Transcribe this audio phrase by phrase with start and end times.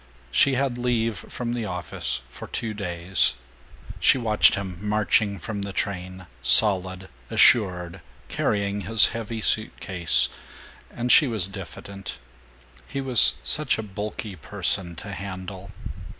[0.31, 3.35] She had leave from the office for two days.
[3.99, 10.29] She watched him marching from the train, solid, assured, carrying his heavy suit case,
[10.89, 12.17] and she was diffident
[12.87, 15.69] he was such a bulky person to handle.